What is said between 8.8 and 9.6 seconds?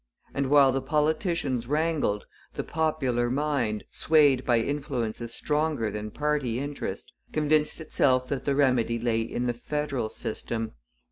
lay in the